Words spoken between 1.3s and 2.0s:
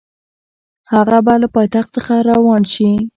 له پایتخت